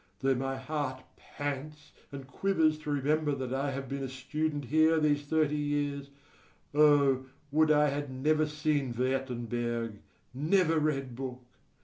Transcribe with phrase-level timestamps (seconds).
[0.21, 4.99] Though my heart pants and quivers to remember that I have been a student here
[4.99, 6.09] these thirty years,
[6.73, 9.99] O, would I had never seen Wertenberg,
[10.33, 11.43] never read book!